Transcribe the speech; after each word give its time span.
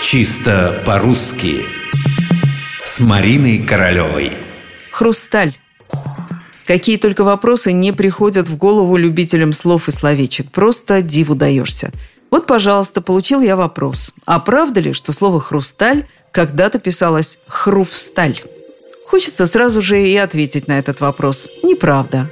Чисто 0.00 0.82
по-русски 0.86 1.66
С 2.84 3.00
Мариной 3.00 3.58
Королевой 3.58 4.32
Хрусталь 4.92 5.54
Какие 6.66 6.98
только 6.98 7.24
вопросы 7.24 7.72
не 7.72 7.92
приходят 7.92 8.48
в 8.48 8.56
голову 8.56 8.96
любителям 8.96 9.52
слов 9.52 9.88
и 9.88 9.90
словечек. 9.90 10.50
Просто 10.52 11.02
диву 11.02 11.34
даешься. 11.34 11.90
Вот, 12.30 12.46
пожалуйста, 12.46 13.00
получил 13.00 13.40
я 13.40 13.56
вопрос. 13.56 14.12
А 14.24 14.38
правда 14.38 14.80
ли, 14.80 14.92
что 14.92 15.12
слово 15.12 15.40
«хрусталь» 15.40 16.06
когда-то 16.30 16.78
писалось 16.78 17.38
«хруфсталь»? 17.46 18.40
Хочется 19.06 19.46
сразу 19.46 19.82
же 19.82 20.00
и 20.00 20.16
ответить 20.16 20.68
на 20.68 20.78
этот 20.78 21.00
вопрос. 21.00 21.50
Неправда. 21.62 22.30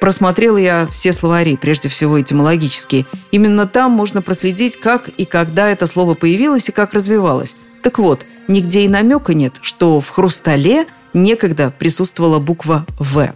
Просмотрел 0.00 0.56
я 0.56 0.88
все 0.92 1.12
словари, 1.12 1.56
прежде 1.56 1.88
всего 1.88 2.20
этимологические. 2.20 3.06
Именно 3.32 3.66
там 3.66 3.90
можно 3.90 4.22
проследить, 4.22 4.78
как 4.78 5.08
и 5.08 5.24
когда 5.24 5.70
это 5.70 5.86
слово 5.86 6.14
появилось 6.14 6.68
и 6.68 6.72
как 6.72 6.94
развивалось. 6.94 7.56
Так 7.82 7.98
вот, 7.98 8.24
нигде 8.46 8.82
и 8.82 8.88
намека 8.88 9.34
нет, 9.34 9.54
что 9.60 10.00
в 10.00 10.08
«хрустале» 10.08 10.86
некогда 11.14 11.72
присутствовала 11.76 12.38
буква 12.38 12.86
«В». 12.98 13.34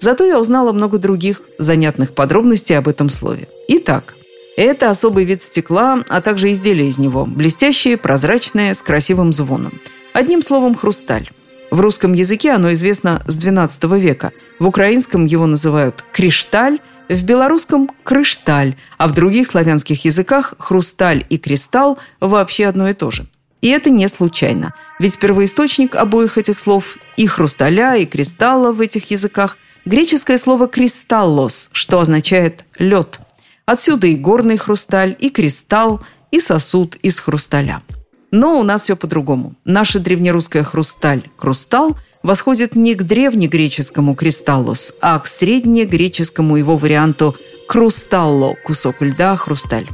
Зато 0.00 0.24
я 0.24 0.38
узнала 0.38 0.70
много 0.70 0.98
других 0.98 1.42
занятных 1.58 2.14
подробностей 2.14 2.78
об 2.78 2.86
этом 2.86 3.10
слове. 3.10 3.48
Итак, 3.66 4.14
это 4.56 4.90
особый 4.90 5.24
вид 5.24 5.42
стекла, 5.42 6.04
а 6.08 6.20
также 6.20 6.52
изделия 6.52 6.86
из 6.86 6.98
него, 6.98 7.26
блестящие, 7.26 7.96
прозрачные, 7.96 8.74
с 8.74 8.82
красивым 8.82 9.32
звоном. 9.32 9.80
Одним 10.12 10.42
словом, 10.42 10.76
хрусталь. 10.76 11.30
В 11.70 11.80
русском 11.80 12.14
языке 12.14 12.52
оно 12.52 12.72
известно 12.72 13.22
с 13.26 13.36
XII 13.36 13.98
века. 13.98 14.32
В 14.58 14.66
украинском 14.66 15.26
его 15.26 15.46
называют 15.46 16.02
кришталь, 16.12 16.80
в 17.08 17.24
белорусском– 17.24 17.90
крышталь, 18.04 18.76
а 18.96 19.06
в 19.06 19.12
других 19.12 19.46
славянских 19.46 20.04
языках 20.04 20.54
хрусталь 20.58 21.26
и 21.28 21.36
кристалл 21.36 21.98
вообще 22.20 22.66
одно 22.66 22.88
и 22.88 22.94
то 22.94 23.10
же. 23.10 23.26
И 23.60 23.68
это 23.68 23.90
не 23.90 24.08
случайно, 24.08 24.72
ведь 24.98 25.18
первоисточник 25.18 25.94
обоих 25.94 26.38
этих 26.38 26.58
слов 26.58 26.96
и 27.16 27.26
хрусталя, 27.26 27.96
и 27.96 28.06
кристалла 28.06 28.72
в 28.72 28.80
этих 28.80 29.10
языках– 29.10 29.58
греческое 29.84 30.38
слово 30.38 30.68
«кристаллос», 30.68 31.70
что 31.72 32.00
означает 32.00 32.64
«лед». 32.78 33.20
Отсюда 33.66 34.06
и 34.06 34.14
горный 34.14 34.56
хрусталь, 34.56 35.16
и 35.18 35.28
кристалл, 35.28 36.00
и 36.30 36.40
сосуд 36.40 36.96
из 36.96 37.20
хрусталя– 37.20 37.82
но 38.30 38.58
у 38.58 38.62
нас 38.62 38.82
все 38.82 38.96
по-другому. 38.96 39.54
Наша 39.64 40.00
древнерусская 40.00 40.64
хрусталь 40.64 41.22
«крустал» 41.36 41.96
восходит 42.22 42.74
не 42.74 42.94
к 42.94 43.02
древнегреческому 43.02 44.14
«кристаллос», 44.14 44.94
а 45.00 45.18
к 45.18 45.26
среднегреческому 45.26 46.56
его 46.56 46.76
варианту 46.76 47.36
«крусталло»– 47.66 48.54
кусок 48.64 49.00
льда, 49.00 49.36
хрусталь. 49.36 49.86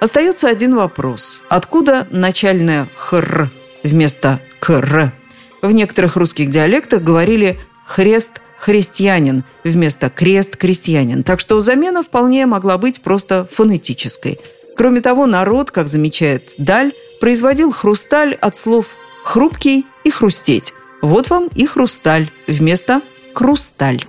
Остается 0.00 0.48
один 0.48 0.76
вопрос. 0.76 1.42
Откуда 1.48 2.06
начальное 2.10 2.88
«хр» 2.94 3.50
вместо 3.82 4.40
«кр»? 4.60 5.12
В 5.62 5.72
некоторых 5.72 6.16
русских 6.16 6.50
диалектах 6.50 7.02
говорили 7.02 7.60
«хрест» 7.84 8.40
христианин 8.60 9.44
вместо 9.64 10.10
крест 10.10 10.56
крестьянин. 10.56 11.24
Так 11.24 11.40
что 11.40 11.60
замена 11.60 12.02
вполне 12.02 12.46
могла 12.46 12.76
быть 12.78 13.00
просто 13.00 13.48
фонетической. 13.50 14.38
Кроме 14.76 15.00
того, 15.00 15.26
народ, 15.26 15.70
как 15.70 15.88
замечает 15.88 16.54
Даль, 16.58 16.92
производил 17.20 17.70
хрусталь 17.70 18.34
от 18.34 18.56
слов 18.56 18.96
«хрупкий» 19.22 19.86
и 20.04 20.10
«хрустеть». 20.10 20.74
Вот 21.02 21.30
вам 21.30 21.48
и 21.54 21.66
хрусталь 21.66 22.30
вместо 22.46 23.02
«крусталь». 23.34 24.04